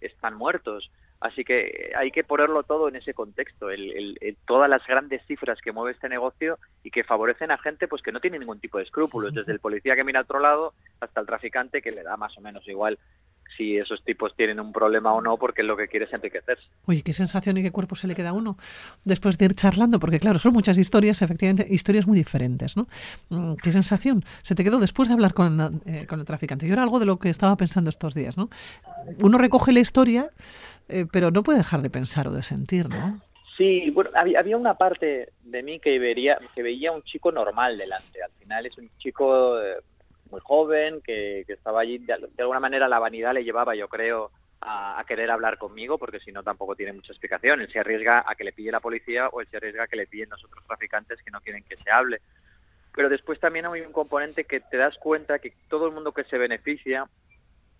están 0.00 0.34
muertos. 0.34 0.90
Así 1.24 1.42
que 1.42 1.90
hay 1.96 2.10
que 2.10 2.22
ponerlo 2.22 2.64
todo 2.64 2.86
en 2.86 2.96
ese 2.96 3.14
contexto, 3.14 3.70
el, 3.70 4.36
todas 4.46 4.68
las 4.68 4.86
grandes 4.86 5.24
cifras 5.26 5.58
que 5.62 5.72
mueve 5.72 5.92
este 5.92 6.10
negocio 6.10 6.58
y 6.82 6.90
que 6.90 7.02
favorecen 7.02 7.50
a 7.50 7.56
gente 7.56 7.88
pues 7.88 8.02
que 8.02 8.12
no 8.12 8.20
tiene 8.20 8.38
ningún 8.38 8.60
tipo 8.60 8.76
de 8.76 8.84
escrúpulos, 8.84 9.32
desde 9.32 9.52
el 9.52 9.58
policía 9.58 9.96
que 9.96 10.04
mira 10.04 10.20
a 10.20 10.24
otro 10.24 10.38
lado 10.38 10.74
hasta 11.00 11.22
el 11.22 11.26
traficante 11.26 11.80
que 11.80 11.92
le 11.92 12.02
da 12.02 12.18
más 12.18 12.36
o 12.36 12.42
menos 12.42 12.68
igual 12.68 12.98
si 13.56 13.78
esos 13.78 14.02
tipos 14.04 14.34
tienen 14.36 14.60
un 14.60 14.72
problema 14.72 15.12
o 15.14 15.20
no, 15.20 15.36
porque 15.36 15.62
lo 15.62 15.76
que 15.76 15.88
quiere 15.88 16.06
es 16.06 16.12
enriquecerse. 16.12 16.64
Oye, 16.86 17.02
qué 17.02 17.12
sensación 17.12 17.56
y 17.56 17.62
qué 17.62 17.70
cuerpo 17.70 17.94
se 17.94 18.06
le 18.06 18.14
queda 18.14 18.30
a 18.30 18.32
uno 18.32 18.56
después 19.04 19.38
de 19.38 19.46
ir 19.46 19.54
charlando, 19.54 19.98
porque 19.98 20.18
claro, 20.18 20.38
son 20.38 20.52
muchas 20.52 20.76
historias, 20.76 21.22
efectivamente, 21.22 21.66
historias 21.72 22.06
muy 22.06 22.18
diferentes, 22.18 22.76
¿no? 22.76 22.86
Mm, 23.30 23.54
¿Qué 23.54 23.72
sensación 23.72 24.24
se 24.42 24.54
te 24.54 24.64
quedó 24.64 24.78
después 24.78 25.08
de 25.08 25.14
hablar 25.14 25.34
con, 25.34 25.82
eh, 25.86 26.06
con 26.06 26.20
el 26.20 26.26
traficante? 26.26 26.66
Yo 26.66 26.74
era 26.74 26.82
algo 26.82 26.98
de 26.98 27.06
lo 27.06 27.18
que 27.18 27.30
estaba 27.30 27.56
pensando 27.56 27.90
estos 27.90 28.14
días, 28.14 28.36
¿no? 28.36 28.50
Uno 29.22 29.38
recoge 29.38 29.72
la 29.72 29.80
historia, 29.80 30.30
eh, 30.88 31.06
pero 31.10 31.30
no 31.30 31.42
puede 31.42 31.58
dejar 31.58 31.82
de 31.82 31.90
pensar 31.90 32.28
o 32.28 32.32
de 32.32 32.42
sentir, 32.42 32.88
¿no? 32.88 33.20
Sí, 33.56 33.90
bueno, 33.90 34.10
había, 34.14 34.56
una 34.56 34.74
parte 34.74 35.28
de 35.42 35.62
mí 35.62 35.78
que 35.78 35.98
vería, 35.98 36.38
que 36.54 36.62
veía 36.62 36.90
un 36.90 37.02
chico 37.02 37.30
normal 37.30 37.78
delante. 37.78 38.22
Al 38.22 38.32
final 38.32 38.66
es 38.66 38.76
un 38.78 38.90
chico 38.98 39.60
eh, 39.60 39.76
muy 40.30 40.40
joven, 40.40 41.00
que, 41.02 41.44
estaba 41.46 41.80
allí, 41.80 41.98
de, 41.98 42.14
alguna 42.38 42.58
manera 42.58 42.88
la 42.88 42.98
vanidad 42.98 43.32
le 43.32 43.44
llevaba, 43.44 43.76
yo 43.76 43.88
creo, 43.88 44.32
a, 44.60 45.02
querer 45.06 45.30
hablar 45.30 45.56
conmigo, 45.56 45.98
porque 45.98 46.18
si 46.18 46.32
no 46.32 46.42
tampoco 46.42 46.74
tiene 46.74 46.92
mucha 46.92 47.12
explicación. 47.12 47.60
Él 47.60 47.70
se 47.70 47.78
arriesga 47.78 48.24
a 48.26 48.34
que 48.34 48.42
le 48.42 48.52
pille 48.52 48.72
la 48.72 48.80
policía 48.80 49.28
o 49.28 49.40
él 49.40 49.46
se 49.48 49.58
arriesga 49.58 49.84
a 49.84 49.86
que 49.86 49.96
le 49.96 50.08
pillen 50.08 50.30
los 50.30 50.44
otros 50.44 50.64
traficantes 50.66 51.22
que 51.22 51.30
no 51.30 51.40
quieren 51.40 51.62
que 51.62 51.76
se 51.76 51.90
hable. 51.90 52.20
Pero 52.92 53.08
después 53.08 53.38
también 53.38 53.66
hay 53.66 53.82
un 53.82 53.92
componente 53.92 54.44
que 54.44 54.60
te 54.60 54.76
das 54.76 54.96
cuenta 54.98 55.38
que 55.38 55.52
todo 55.68 55.86
el 55.86 55.92
mundo 55.92 56.12
que 56.12 56.24
se 56.24 56.38
beneficia 56.38 57.08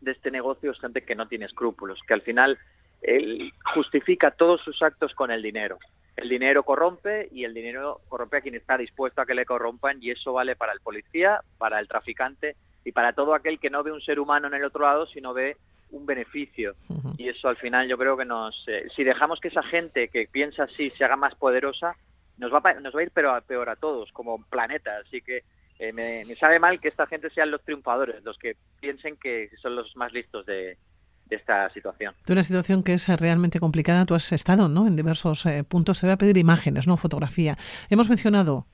de 0.00 0.12
este 0.12 0.30
negocio 0.30 0.70
es 0.70 0.80
gente 0.80 1.02
que 1.02 1.14
no 1.14 1.26
tiene 1.26 1.46
escrúpulos, 1.46 2.00
que 2.06 2.14
al 2.14 2.23
final 2.23 2.58
él 3.04 3.52
justifica 3.75 4.30
todos 4.30 4.61
sus 4.62 4.82
actos 4.82 5.14
con 5.14 5.30
el 5.30 5.42
dinero 5.42 5.78
el 6.16 6.28
dinero 6.28 6.62
corrompe 6.62 7.28
y 7.32 7.44
el 7.44 7.54
dinero 7.54 8.00
corrompe 8.08 8.37
a 8.37 8.40
quien 8.40 8.54
está 8.54 8.78
dispuesto 8.78 9.20
a 9.20 9.26
que 9.26 9.34
le 9.34 9.44
corrompan 9.44 9.99
y 10.00 10.11
eso 10.11 10.32
vale 10.32 10.54
para 10.54 10.73
el 10.73 10.80
policía, 10.80 11.40
para 11.58 11.80
el 11.80 11.88
traficante 11.88 12.56
y 12.84 12.92
para 12.92 13.12
todo 13.12 13.34
aquel 13.34 13.58
que 13.58 13.70
no 13.70 13.82
ve 13.82 13.90
un 13.90 14.00
ser 14.00 14.20
humano 14.20 14.46
en 14.46 14.54
el 14.54 14.64
otro 14.64 14.84
lado, 14.84 15.06
sino 15.06 15.34
ve 15.34 15.56
un 15.90 16.06
beneficio. 16.06 16.75
Y 17.16 17.28
eso 17.28 17.49
al 17.49 17.56
final 17.56 17.88
yo 17.88 17.99
creo 17.99 18.16
que 18.16 18.25
nos... 18.25 18.64
Eh, 18.68 18.87
si 18.94 19.02
dejamos 19.02 19.40
que 19.40 19.49
esa 19.49 19.62
gente 19.62 20.08
que 20.08 20.28
piensa 20.30 20.64
así 20.64 20.90
se 20.90 21.04
haga 21.04 21.16
más 21.16 21.34
poderosa, 21.34 21.96
nos 22.37 22.52
va, 22.52 22.61
a, 22.64 22.75
nos 22.75 22.94
va 22.94 23.00
a 23.00 23.04
ir 23.04 23.11
peor, 23.11 23.42
peor 23.42 23.68
a 23.68 23.76
todos 23.76 24.12
como 24.12 24.44
planeta. 24.44 24.99
Así 24.99 25.20
que 25.20 25.42
eh, 25.78 25.92
me, 25.92 26.25
me 26.26 26.37
sabe 26.37 26.58
mal 26.58 26.80
que 26.80 26.88
esta 26.88 27.06
gente 27.06 27.30
sean 27.30 27.50
los 27.50 27.62
triunfadores, 27.62 28.23
los 28.23 28.38
que 28.38 28.56
piensen 28.80 29.16
que 29.16 29.50
son 29.61 29.75
los 29.76 29.96
más 29.96 30.12
listos 30.12 30.46
de, 30.46 30.76
de 31.26 31.37
esta 31.37 31.71
situación. 31.71 32.14
De 32.26 32.33
una 32.33 32.43
situación 32.43 32.83
que 32.83 32.95
es 32.95 33.09
realmente 33.09 33.61
complicada, 33.61 34.04
tú 34.04 34.14
has 34.14 34.33
estado 34.33 34.69
¿no? 34.69 34.87
en 34.87 34.97
diversos 34.97 35.47
eh, 35.47 35.64
puntos, 35.64 35.99
se 35.99 36.07
va 36.07 36.14
a 36.14 36.19
pedir 36.19 36.37
imágenes, 36.37 36.87
no 36.87 36.97
fotografía. 36.97 37.57
Hemos 37.88 38.09
mencionado 38.09 38.66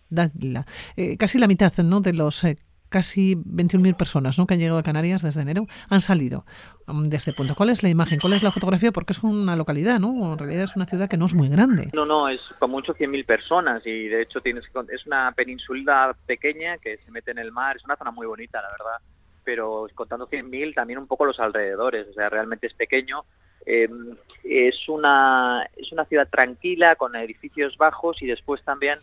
eh, 0.96 1.16
casi 1.16 1.38
la 1.38 1.46
mitad 1.46 1.72
¿no? 1.78 2.00
de 2.00 2.12
los 2.12 2.44
eh, 2.44 2.56
casi 2.90 3.36
21.000 3.36 3.96
personas 3.96 4.38
¿no? 4.38 4.46
que 4.46 4.54
han 4.54 4.60
llegado 4.60 4.78
a 4.78 4.82
Canarias 4.82 5.22
desde 5.22 5.40
enero, 5.40 5.66
han 5.88 6.00
salido 6.00 6.44
mm, 6.86 7.04
de 7.04 7.16
este 7.16 7.32
punto. 7.32 7.54
¿Cuál 7.54 7.70
es 7.70 7.82
la 7.82 7.88
imagen? 7.88 8.18
¿Cuál 8.20 8.34
es 8.34 8.42
la 8.42 8.50
fotografía? 8.50 8.92
Porque 8.92 9.12
es 9.12 9.22
una 9.22 9.56
localidad, 9.56 9.98
¿no? 9.98 10.32
En 10.32 10.38
realidad 10.38 10.64
es 10.64 10.76
una 10.76 10.86
ciudad 10.86 11.08
que 11.08 11.16
no 11.16 11.26
es 11.26 11.34
muy 11.34 11.48
grande. 11.48 11.90
No, 11.94 12.04
no, 12.04 12.28
es 12.28 12.40
con 12.58 12.70
mucho 12.70 12.94
100.000 12.94 13.24
personas 13.24 13.86
y 13.86 14.08
de 14.08 14.22
hecho 14.22 14.40
tienes 14.40 14.64
es 14.92 15.06
una 15.06 15.32
península 15.32 16.14
pequeña 16.26 16.78
que 16.78 16.98
se 16.98 17.10
mete 17.10 17.30
en 17.30 17.38
el 17.38 17.52
mar, 17.52 17.76
es 17.76 17.84
una 17.84 17.96
zona 17.96 18.10
muy 18.10 18.26
bonita, 18.26 18.60
la 18.60 18.68
verdad, 18.70 19.00
pero 19.44 19.86
contando 19.94 20.28
100.000 20.28 20.74
también 20.74 20.98
un 20.98 21.06
poco 21.06 21.24
los 21.24 21.40
alrededores, 21.40 22.08
o 22.08 22.12
sea, 22.12 22.28
realmente 22.28 22.66
es 22.66 22.74
pequeño. 22.74 23.24
Em, 23.66 24.16
es 24.42 24.88
una 24.88 25.68
es 25.76 25.92
una 25.92 26.06
ciudad 26.06 26.28
tranquila 26.28 26.96
con 26.96 27.14
edificios 27.14 27.76
bajos 27.76 28.22
y 28.22 28.26
después 28.26 28.62
también 28.64 28.98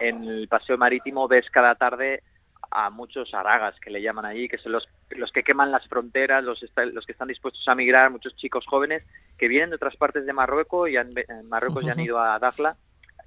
en 0.00 0.24
el 0.24 0.48
paseo 0.48 0.76
marítimo 0.76 1.28
ves 1.28 1.48
cada 1.50 1.76
tarde 1.76 2.22
a 2.72 2.90
muchos 2.90 3.32
aragas 3.34 3.78
que 3.80 3.90
le 3.90 4.02
llaman 4.02 4.24
allí, 4.24 4.48
que 4.48 4.58
son 4.58 4.72
los, 4.72 4.88
los 5.10 5.32
que 5.32 5.42
queman 5.42 5.72
las 5.72 5.86
fronteras, 5.88 6.44
los, 6.44 6.64
los 6.92 7.06
que 7.06 7.12
están 7.12 7.28
dispuestos 7.28 7.66
a 7.68 7.74
migrar, 7.74 8.10
muchos 8.10 8.36
chicos 8.36 8.66
jóvenes 8.66 9.02
que 9.38 9.48
vienen 9.48 9.70
de 9.70 9.76
otras 9.76 9.96
partes 9.96 10.24
de 10.26 10.32
Marruecos 10.32 10.88
y 10.88 10.96
en 10.96 11.12
Marruecos 11.48 11.84
ya 11.84 11.92
han 11.92 12.00
ido 12.00 12.18
a 12.20 12.38
Dafla 12.38 12.76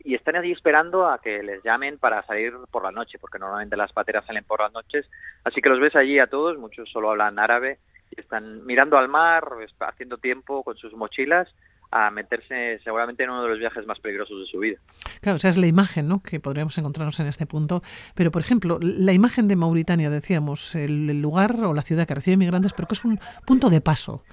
y 0.03 0.15
están 0.15 0.35
allí 0.35 0.51
esperando 0.51 1.07
a 1.07 1.19
que 1.19 1.41
les 1.43 1.63
llamen 1.63 1.97
para 1.97 2.23
salir 2.23 2.53
por 2.69 2.83
la 2.83 2.91
noche, 2.91 3.17
porque 3.19 3.39
normalmente 3.39 3.77
las 3.77 3.93
pateras 3.93 4.25
salen 4.25 4.43
por 4.43 4.61
las 4.61 4.73
noches. 4.73 5.09
Así 5.43 5.61
que 5.61 5.69
los 5.69 5.79
ves 5.79 5.95
allí 5.95 6.19
a 6.19 6.27
todos, 6.27 6.57
muchos 6.57 6.89
solo 6.91 7.11
hablan 7.11 7.39
árabe 7.39 7.79
y 8.11 8.19
están 8.19 8.65
mirando 8.65 8.97
al 8.97 9.07
mar, 9.07 9.47
haciendo 9.79 10.17
tiempo 10.17 10.63
con 10.63 10.75
sus 10.77 10.93
mochilas 10.93 11.53
a 11.93 12.09
meterse 12.09 12.79
seguramente 12.83 13.23
en 13.23 13.29
uno 13.29 13.43
de 13.43 13.49
los 13.49 13.59
viajes 13.59 13.85
más 13.85 13.99
peligrosos 13.99 14.39
de 14.39 14.45
su 14.47 14.57
vida. 14.59 14.79
Claro, 15.21 15.35
o 15.35 15.39
sea, 15.39 15.51
es 15.51 15.57
la 15.57 15.67
imagen 15.67 16.07
¿no? 16.07 16.23
que 16.23 16.39
podríamos 16.39 16.75
encontrarnos 16.77 17.19
en 17.19 17.27
este 17.27 17.45
punto. 17.45 17.83
Pero, 18.15 18.31
por 18.31 18.41
ejemplo, 18.41 18.79
la 18.81 19.13
imagen 19.13 19.47
de 19.47 19.55
Mauritania, 19.55 20.09
decíamos, 20.09 20.73
el, 20.73 21.21
lugar 21.21 21.63
o 21.63 21.73
la 21.73 21.83
ciudad 21.83 22.07
que 22.07 22.15
recibe 22.15 22.35
migrantes, 22.35 22.73
pero 22.73 22.87
que 22.87 22.95
es 22.95 23.05
un 23.05 23.19
punto 23.45 23.69
de 23.69 23.79
paso, 23.79 24.23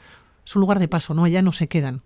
es 0.44 0.56
un 0.56 0.60
lugar 0.60 0.78
de 0.78 0.88
paso, 0.88 1.12
¿no? 1.12 1.24
Allá 1.24 1.42
no 1.42 1.52
se 1.52 1.68
quedan. 1.68 2.02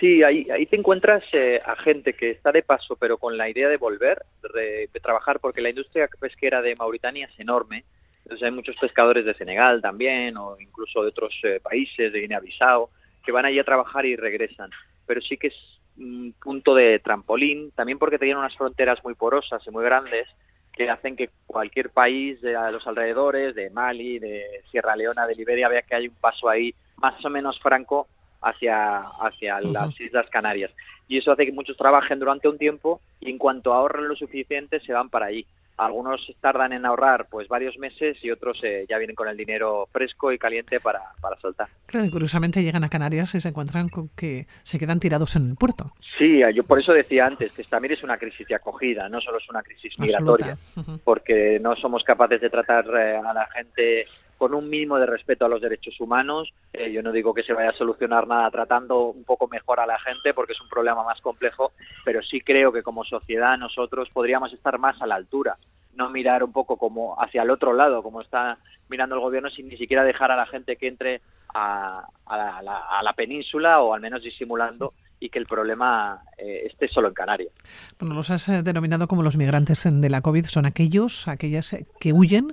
Sí, 0.00 0.24
ahí, 0.24 0.48
ahí 0.50 0.66
te 0.66 0.76
encuentras 0.76 1.22
eh, 1.32 1.60
a 1.64 1.76
gente 1.76 2.14
que 2.14 2.30
está 2.30 2.50
de 2.50 2.62
paso, 2.62 2.96
pero 2.96 3.16
con 3.16 3.38
la 3.38 3.48
idea 3.48 3.68
de 3.68 3.76
volver, 3.76 4.24
de, 4.52 4.88
trabajar, 5.00 5.38
porque 5.38 5.60
la 5.60 5.68
industria 5.68 6.08
pesquera 6.18 6.62
de 6.62 6.74
Mauritania 6.74 7.26
es 7.26 7.38
enorme. 7.38 7.84
Entonces 8.24 8.44
hay 8.44 8.50
muchos 8.50 8.76
pescadores 8.76 9.24
de 9.24 9.34
Senegal 9.34 9.80
también, 9.80 10.36
o 10.36 10.56
incluso 10.58 11.02
de 11.02 11.08
otros 11.08 11.38
eh, 11.44 11.60
países, 11.62 12.12
de 12.12 12.20
Guinea-Bissau, 12.20 12.88
que 13.24 13.32
van 13.32 13.44
allí 13.44 13.58
a 13.58 13.64
trabajar 13.64 14.04
y 14.04 14.16
regresan. 14.16 14.70
Pero 15.06 15.20
sí 15.20 15.36
que 15.36 15.48
es 15.48 15.80
un 15.96 16.34
punto 16.42 16.74
de 16.74 16.98
trampolín, 16.98 17.70
también 17.72 17.98
porque 17.98 18.18
tienen 18.18 18.38
unas 18.38 18.56
fronteras 18.56 19.02
muy 19.04 19.14
porosas 19.14 19.64
y 19.64 19.70
muy 19.70 19.84
grandes 19.84 20.26
que 20.72 20.90
hacen 20.90 21.14
que 21.14 21.30
cualquier 21.46 21.90
país 21.90 22.40
de 22.42 22.54
los 22.72 22.84
alrededores, 22.88 23.54
de 23.54 23.70
Mali, 23.70 24.18
de 24.18 24.62
Sierra 24.72 24.96
Leona, 24.96 25.24
de 25.24 25.36
Liberia, 25.36 25.68
vea 25.68 25.82
que 25.82 25.94
hay 25.94 26.08
un 26.08 26.16
paso 26.16 26.48
ahí 26.48 26.74
más 26.96 27.24
o 27.24 27.30
menos 27.30 27.60
franco 27.60 28.08
hacia, 28.44 28.98
hacia 29.20 29.60
las 29.60 29.98
Islas 30.00 30.26
Canarias. 30.30 30.70
Y 31.08 31.18
eso 31.18 31.32
hace 31.32 31.46
que 31.46 31.52
muchos 31.52 31.76
trabajen 31.76 32.18
durante 32.18 32.48
un 32.48 32.58
tiempo 32.58 33.00
y 33.20 33.30
en 33.30 33.38
cuanto 33.38 33.72
ahorren 33.72 34.08
lo 34.08 34.16
suficiente 34.16 34.80
se 34.80 34.92
van 34.92 35.10
para 35.10 35.26
allí. 35.26 35.46
Algunos 35.76 36.32
tardan 36.40 36.72
en 36.72 36.86
ahorrar 36.86 37.26
pues 37.28 37.48
varios 37.48 37.76
meses 37.78 38.16
y 38.22 38.30
otros 38.30 38.62
eh, 38.62 38.86
ya 38.88 38.96
vienen 38.96 39.16
con 39.16 39.26
el 39.26 39.36
dinero 39.36 39.88
fresco 39.90 40.30
y 40.30 40.38
caliente 40.38 40.78
para, 40.78 41.00
para 41.20 41.36
soltar. 41.40 41.66
Claro, 41.86 42.06
y 42.06 42.10
curiosamente 42.10 42.62
llegan 42.62 42.84
a 42.84 42.88
Canarias 42.88 43.34
y 43.34 43.40
se 43.40 43.48
encuentran 43.48 43.88
con 43.88 44.08
que 44.10 44.46
se 44.62 44.78
quedan 44.78 45.00
tirados 45.00 45.34
en 45.34 45.50
el 45.50 45.56
puerto. 45.56 45.92
Sí, 46.16 46.40
yo 46.54 46.62
por 46.62 46.78
eso 46.78 46.92
decía 46.92 47.26
antes 47.26 47.52
que 47.52 47.64
también 47.64 47.94
es 47.94 48.04
una 48.04 48.18
crisis 48.18 48.46
de 48.46 48.54
acogida, 48.54 49.08
no 49.08 49.20
solo 49.20 49.38
es 49.38 49.50
una 49.50 49.62
crisis 49.62 49.98
migratoria, 49.98 50.56
porque 51.02 51.58
no 51.60 51.74
somos 51.74 52.04
capaces 52.04 52.40
de 52.40 52.50
tratar 52.50 52.86
eh, 52.96 53.16
a 53.16 53.34
la 53.34 53.46
gente 53.46 54.06
con 54.44 54.52
un 54.52 54.68
mínimo 54.68 54.98
de 54.98 55.06
respeto 55.06 55.46
a 55.46 55.48
los 55.48 55.62
derechos 55.62 55.98
humanos. 55.98 56.52
Eh, 56.70 56.92
yo 56.92 57.02
no 57.02 57.12
digo 57.12 57.32
que 57.32 57.42
se 57.42 57.54
vaya 57.54 57.70
a 57.70 57.78
solucionar 57.78 58.26
nada 58.26 58.50
tratando 58.50 59.06
un 59.06 59.24
poco 59.24 59.48
mejor 59.48 59.80
a 59.80 59.86
la 59.86 59.98
gente 59.98 60.34
porque 60.34 60.52
es 60.52 60.60
un 60.60 60.68
problema 60.68 61.02
más 61.02 61.18
complejo, 61.22 61.72
pero 62.04 62.22
sí 62.22 62.42
creo 62.42 62.70
que 62.70 62.82
como 62.82 63.04
sociedad 63.04 63.56
nosotros 63.56 64.10
podríamos 64.12 64.52
estar 64.52 64.78
más 64.78 65.00
a 65.00 65.06
la 65.06 65.14
altura, 65.14 65.56
no 65.94 66.10
mirar 66.10 66.44
un 66.44 66.52
poco 66.52 66.76
como 66.76 67.18
hacia 67.18 67.40
el 67.40 67.48
otro 67.48 67.72
lado, 67.72 68.02
como 68.02 68.20
está 68.20 68.58
mirando 68.90 69.14
el 69.14 69.22
gobierno, 69.22 69.48
sin 69.48 69.66
ni 69.66 69.78
siquiera 69.78 70.04
dejar 70.04 70.30
a 70.30 70.36
la 70.36 70.44
gente 70.44 70.76
que 70.76 70.88
entre 70.88 71.22
a, 71.54 72.06
la, 72.28 73.12
península 73.16 73.80
o 73.80 73.94
al 73.94 74.02
menos 74.02 74.22
disimulando 74.22 74.92
y 75.20 75.30
que 75.30 75.38
el 75.38 75.46
problema 75.46 76.20
eh, 76.36 76.64
esté 76.66 76.88
solo 76.88 77.08
en 77.08 77.14
Canarias. 77.14 77.52
Bueno, 77.98 78.14
los 78.14 78.28
has 78.28 78.46
eh, 78.50 78.62
denominado 78.62 79.08
como 79.08 79.22
los 79.22 79.38
migrantes 79.38 79.84
de 79.90 80.10
la 80.10 80.20
COVID, 80.20 80.44
son 80.44 80.66
aquellos, 80.66 81.28
aquellas 81.28 81.74
que 81.98 82.12
huyen 82.12 82.52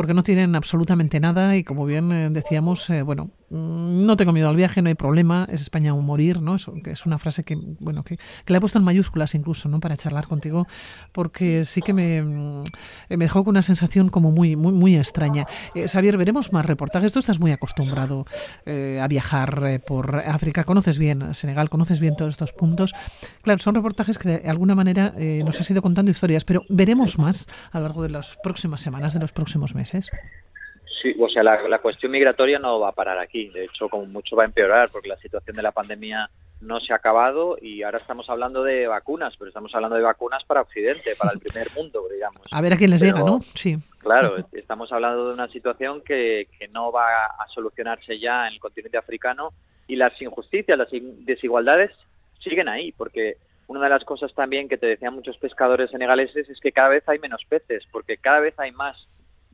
porque 0.00 0.14
no 0.14 0.22
tienen 0.22 0.56
absolutamente 0.56 1.20
nada 1.20 1.58
y 1.58 1.62
como 1.62 1.84
bien 1.84 2.10
eh, 2.10 2.30
decíamos, 2.30 2.88
eh, 2.88 3.02
bueno, 3.02 3.32
no 3.50 4.16
tengo 4.16 4.32
miedo 4.32 4.48
al 4.48 4.56
viaje, 4.56 4.80
no 4.80 4.88
hay 4.88 4.94
problema, 4.94 5.46
es 5.50 5.60
España 5.60 5.92
o 5.92 6.00
morir, 6.00 6.40
¿no? 6.40 6.54
Eso, 6.54 6.72
que 6.84 6.92
es 6.92 7.04
una 7.04 7.18
frase 7.18 7.42
que, 7.42 7.58
bueno, 7.80 8.04
que, 8.04 8.16
que, 8.16 8.52
la 8.52 8.58
he 8.58 8.60
puesto 8.60 8.78
en 8.78 8.84
mayúsculas 8.84 9.34
incluso, 9.34 9.68
¿no? 9.68 9.80
Para 9.80 9.96
charlar 9.96 10.28
contigo, 10.28 10.66
porque 11.12 11.64
sí 11.64 11.82
que 11.82 11.92
me, 11.92 12.22
mm, 12.22 12.64
me 13.10 13.24
dejó 13.24 13.42
con 13.44 13.52
una 13.52 13.62
sensación 13.62 14.08
como 14.08 14.30
muy, 14.30 14.54
muy, 14.54 14.72
muy 14.72 14.96
extraña. 14.96 15.46
Eh, 15.74 15.88
Xavier, 15.88 16.16
veremos 16.16 16.52
más 16.52 16.64
reportajes. 16.64 17.12
Tú 17.12 17.18
estás 17.18 17.40
muy 17.40 17.50
acostumbrado 17.50 18.24
a 18.66 19.08
viajar 19.08 19.82
por 19.86 20.16
África, 20.16 20.64
conoces 20.64 20.98
bien 20.98 21.34
Senegal, 21.34 21.68
conoces 21.70 21.98
bien 22.00 22.14
todos 22.14 22.30
estos 22.30 22.52
puntos. 22.52 22.94
Claro, 23.42 23.58
son 23.58 23.74
reportajes 23.74 24.18
que 24.18 24.28
de 24.28 24.50
alguna 24.50 24.74
manera 24.74 25.14
nos 25.44 25.60
has 25.60 25.68
ido 25.70 25.82
contando 25.82 26.10
historias, 26.10 26.44
pero 26.44 26.62
veremos 26.68 27.18
más 27.18 27.48
a 27.72 27.78
lo 27.78 27.84
largo 27.84 28.02
de 28.02 28.10
las 28.10 28.36
próximas 28.42 28.80
semanas, 28.80 29.14
de 29.14 29.20
los 29.20 29.32
próximos 29.32 29.74
meses. 29.74 30.10
Sí, 30.90 31.14
o 31.18 31.28
sea, 31.28 31.42
la, 31.42 31.78
cuestión 31.78 32.10
migratoria 32.12 32.58
no 32.58 32.80
va 32.80 32.88
a 32.88 32.92
parar 32.92 33.18
aquí. 33.18 33.48
De 33.48 33.64
hecho, 33.64 33.88
como 33.88 34.06
mucho 34.06 34.36
va 34.36 34.42
a 34.42 34.46
empeorar 34.46 34.90
porque 34.90 35.08
la 35.08 35.16
situación 35.18 35.56
de 35.56 35.62
la 35.62 35.72
pandemia 35.72 36.28
no 36.60 36.80
se 36.80 36.92
ha 36.92 36.96
acabado 36.96 37.56
y 37.60 37.82
ahora 37.82 37.98
estamos 37.98 38.28
hablando 38.28 38.62
de 38.64 38.86
vacunas, 38.86 39.34
pero 39.38 39.48
estamos 39.48 39.74
hablando 39.74 39.96
de 39.96 40.02
vacunas 40.02 40.44
para 40.44 40.60
Occidente, 40.60 41.14
para 41.16 41.32
el 41.32 41.38
primer 41.38 41.68
mundo, 41.74 42.06
digamos. 42.12 42.42
A 42.50 42.60
ver 42.60 42.74
a 42.74 42.76
quién 42.76 42.90
les 42.90 43.00
llega, 43.00 43.20
¿no? 43.20 43.40
Sí. 43.54 43.78
Claro, 44.00 44.44
estamos 44.52 44.92
hablando 44.92 45.28
de 45.28 45.34
una 45.34 45.48
situación 45.48 46.02
que, 46.02 46.48
que 46.58 46.68
no 46.68 46.92
va 46.92 47.26
a 47.26 47.48
solucionarse 47.54 48.18
ya 48.18 48.46
en 48.46 48.54
el 48.54 48.60
continente 48.60 48.98
africano 48.98 49.52
y 49.86 49.96
las 49.96 50.20
injusticias, 50.20 50.76
las 50.76 50.88
desigualdades 50.90 51.92
siguen 52.40 52.68
ahí, 52.68 52.92
porque 52.92 53.36
una 53.68 53.84
de 53.84 53.88
las 53.88 54.04
cosas 54.04 54.34
también 54.34 54.68
que 54.68 54.78
te 54.78 54.86
decían 54.86 55.14
muchos 55.14 55.38
pescadores 55.38 55.90
senegaleses 55.90 56.48
es 56.48 56.60
que 56.60 56.72
cada 56.72 56.88
vez 56.88 57.08
hay 57.08 57.20
menos 57.20 57.42
peces, 57.48 57.84
porque 57.92 58.16
cada 58.16 58.40
vez 58.40 58.58
hay 58.58 58.72
más 58.72 59.08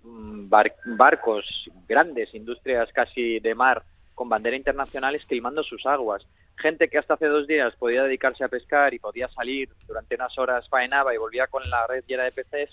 Mm, 0.06 0.48
barcos 0.96 1.44
grandes, 1.88 2.32
industrias 2.32 2.92
casi 2.92 3.40
de 3.40 3.56
mar 3.56 3.82
con 4.14 4.28
bandera 4.28 4.56
internacional 4.56 5.16
esquilmando 5.16 5.64
sus 5.64 5.84
aguas. 5.84 6.24
Gente 6.56 6.88
que 6.88 6.98
hasta 6.98 7.14
hace 7.14 7.26
dos 7.26 7.48
días 7.48 7.74
podía 7.74 8.04
dedicarse 8.04 8.44
a 8.44 8.48
pescar 8.48 8.94
y 8.94 9.00
podía 9.00 9.28
salir 9.28 9.68
durante 9.86 10.14
unas 10.14 10.38
horas 10.38 10.68
faenaba 10.68 11.12
y 11.12 11.18
volvía 11.18 11.48
con 11.48 11.68
la 11.68 11.88
red 11.88 12.04
llena 12.06 12.22
de 12.22 12.30
peces, 12.32 12.70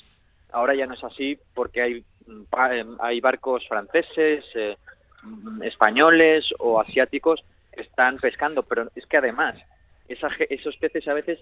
ahora 0.51 0.75
ya 0.75 0.85
no 0.85 0.93
es 0.93 1.03
así 1.03 1.39
porque 1.55 1.81
hay, 1.81 2.05
mm, 2.27 2.43
em, 2.71 2.97
hay 2.99 3.19
barcos 3.19 3.67
franceses, 3.67 4.45
eh, 4.53 4.77
mm, 5.23 5.63
españoles 5.63 6.53
o 6.59 6.79
asiáticos 6.79 7.43
que 7.71 7.81
están 7.81 8.17
pescando, 8.17 8.61
pero 8.61 8.89
es 8.95 9.07
que 9.07 9.17
además 9.17 9.55
esos 10.07 10.77
peces 10.77 11.07
a 11.07 11.13
veces 11.15 11.39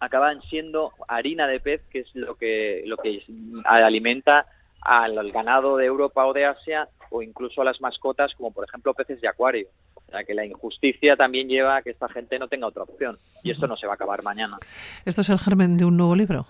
acaban 0.00 0.42
siendo 0.42 0.92
harina 1.08 1.46
de 1.46 1.60
pez, 1.60 1.80
que 1.90 2.00
es 2.00 2.14
lo 2.14 2.34
que, 2.34 2.82
lo 2.84 2.98
que 2.98 3.24
alimenta 3.64 4.46
al 4.84 5.32
ganado 5.32 5.76
de 5.78 5.86
Europa 5.86 6.26
o 6.26 6.32
de 6.32 6.44
Asia 6.44 6.88
o 7.10 7.22
incluso 7.22 7.62
a 7.62 7.64
las 7.64 7.80
mascotas 7.80 8.34
como 8.34 8.52
por 8.52 8.64
ejemplo 8.64 8.94
peces 8.94 9.20
de 9.20 9.28
acuario. 9.28 9.68
O 9.94 10.10
sea 10.10 10.24
que 10.24 10.34
la 10.34 10.44
injusticia 10.44 11.16
también 11.16 11.48
lleva 11.48 11.76
a 11.76 11.82
que 11.82 11.90
esta 11.90 12.08
gente 12.08 12.38
no 12.38 12.48
tenga 12.48 12.66
otra 12.66 12.82
opción 12.82 13.18
y 13.42 13.50
esto 13.50 13.66
no 13.66 13.76
se 13.76 13.86
va 13.86 13.94
a 13.94 13.96
acabar 13.96 14.22
mañana. 14.22 14.58
¿Esto 15.04 15.22
es 15.22 15.30
el 15.30 15.38
germen 15.38 15.76
de 15.76 15.86
un 15.86 15.96
nuevo 15.96 16.14
libro? 16.14 16.46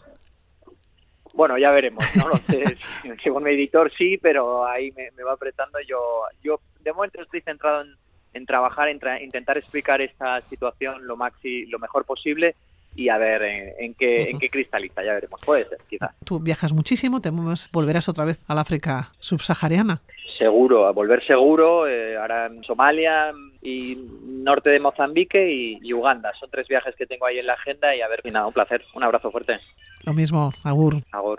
Bueno, 1.33 1.59
ya 1.59 1.71
veremos, 1.71 2.05
no 2.17 2.29
lo 2.29 2.37
sé. 2.37 2.77
Según 3.23 3.45
mi 3.45 3.51
editor 3.51 3.91
sí, 3.97 4.19
pero 4.19 4.67
ahí 4.67 4.93
me, 4.93 5.23
va 5.23 5.33
apretando. 5.33 5.79
Yo, 5.87 6.23
yo 6.43 6.61
de 6.81 6.93
momento 6.93 7.23
estoy 7.23 7.41
centrado 7.41 7.85
en, 8.33 8.47
trabajar, 8.47 8.89
en 8.89 9.01
intentar 9.23 9.59
explicar 9.59 10.01
esta 10.01 10.41
situación 10.43 11.07
lo 11.07 11.17
maxi, 11.17 11.67
lo 11.67 11.79
mejor 11.79 12.05
posible 12.05 12.55
y 12.95 13.09
a 13.09 13.19
ver 13.19 13.43
en, 13.79 13.95
qué, 13.95 14.31
en 14.31 14.39
qué 14.39 14.49
cristaliza, 14.49 15.05
ya 15.05 15.15
veremos. 15.15 15.41
Puede 15.45 15.65
ser, 15.69 15.79
quizás. 15.89 16.11
Tú 16.25 16.39
viajas 16.41 16.73
muchísimo, 16.73 17.21
te 17.21 17.31
volverás 17.73 18.09
otra 18.09 18.25
vez 18.25 18.41
al 18.47 18.59
África 18.59 19.11
subsahariana. 19.19 20.01
Seguro, 20.39 20.87
a 20.87 20.93
volver 20.93 21.25
seguro, 21.25 21.87
eh, 21.87 22.17
ahora 22.17 22.47
en 22.47 22.65
Somalia 22.65 23.33
y 23.63 23.97
norte 24.25 24.71
de 24.71 24.81
Mozambique 24.81 25.79
y, 25.81 25.93
Uganda. 25.93 26.33
Son 26.39 26.51
tres 26.51 26.67
viajes 26.69 26.95
que 26.97 27.07
tengo 27.07 27.27
ahí 27.27 27.39
en 27.39 27.47
la 27.47 27.55
agenda 27.55 27.95
y 27.95 28.01
a 28.01 28.09
ver, 28.09 28.21
nada, 28.33 28.47
un 28.47 28.53
placer, 28.53 28.83
un 28.95 29.03
abrazo 29.03 29.31
fuerte. 29.31 29.59
Lo 30.05 30.13
mismo, 30.13 30.53
Agur. 30.65 30.97
Agur. 31.13 31.33